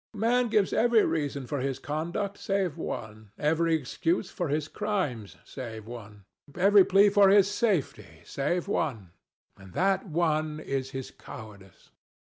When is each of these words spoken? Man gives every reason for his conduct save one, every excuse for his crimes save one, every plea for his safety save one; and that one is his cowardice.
Man 0.15 0.47
gives 0.47 0.73
every 0.73 1.05
reason 1.05 1.45
for 1.45 1.59
his 1.59 1.77
conduct 1.77 2.35
save 2.39 2.75
one, 2.75 3.29
every 3.37 3.75
excuse 3.75 4.31
for 4.31 4.47
his 4.47 4.67
crimes 4.67 5.37
save 5.43 5.85
one, 5.85 6.23
every 6.55 6.83
plea 6.83 7.09
for 7.09 7.29
his 7.29 7.47
safety 7.47 8.23
save 8.25 8.67
one; 8.67 9.11
and 9.57 9.73
that 9.73 10.07
one 10.07 10.59
is 10.59 10.89
his 10.89 11.11
cowardice. 11.11 11.91